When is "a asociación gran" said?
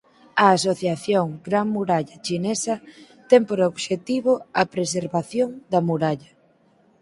0.43-1.67